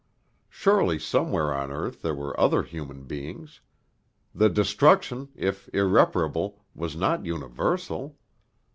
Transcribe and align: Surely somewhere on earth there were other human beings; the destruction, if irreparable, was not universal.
Surely 0.49 0.97
somewhere 0.97 1.53
on 1.53 1.69
earth 1.71 2.01
there 2.01 2.15
were 2.15 2.37
other 2.39 2.63
human 2.63 3.03
beings; 3.03 3.61
the 4.33 4.49
destruction, 4.49 5.29
if 5.35 5.69
irreparable, 5.75 6.59
was 6.73 6.95
not 6.95 7.23
universal. 7.23 8.17